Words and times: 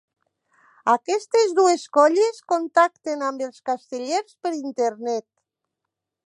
Aquestes 0.93 1.51
dues 1.59 1.83
colles 1.97 2.39
contacten 2.53 3.21
amb 3.29 3.45
els 3.49 3.61
castellers 3.71 4.39
per 4.47 4.55
internet. 4.63 5.29